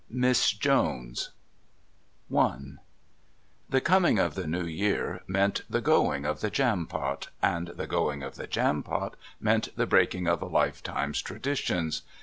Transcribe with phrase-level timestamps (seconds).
[0.09, 1.29] MISS JONES
[2.35, 2.55] I
[3.69, 8.23] The coming of the new year meant the going of the Jampot, and the going
[8.23, 12.01] of the Jampot meant the breaking of a life time's traditions.